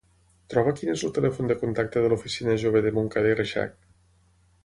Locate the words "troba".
0.53-0.71